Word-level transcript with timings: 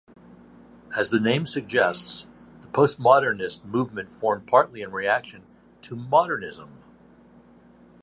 As 0.97 1.11
the 1.11 1.19
name 1.19 1.45
suggests, 1.45 2.25
the 2.61 2.67
postmodernist 2.69 3.63
movement 3.65 4.11
formed 4.11 4.47
partly 4.47 4.81
in 4.81 4.91
reaction 4.91 5.45
to 5.83 5.95
modernism. 5.95 6.71